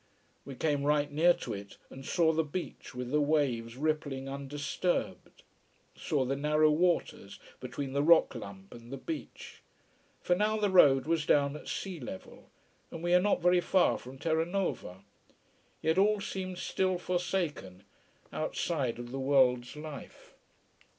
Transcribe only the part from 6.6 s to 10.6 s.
waters between the rock lump and the beach. For now